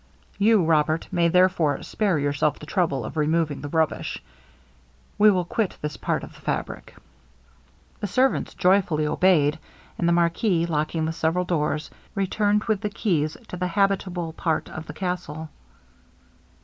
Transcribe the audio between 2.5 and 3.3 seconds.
the trouble of